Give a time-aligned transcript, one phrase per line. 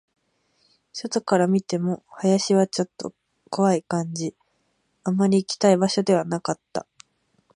[0.93, 3.13] 外から見ても、林はちょっと
[3.51, 4.33] 怖い感じ、
[5.03, 6.87] あまり行きたい場所ではなかった